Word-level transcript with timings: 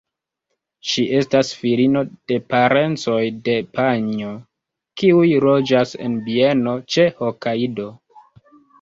Ŝi 0.91 1.03
estas 1.17 1.51
filino 1.57 2.01
de 2.31 2.39
parencoj 2.55 3.19
de 3.49 3.55
Panjo, 3.77 4.33
kiuj 5.03 5.29
loĝas 5.47 5.97
en 6.05 6.21
bieno 6.29 6.79
ĉe 6.95 7.11
Hokajdo. 7.25 7.91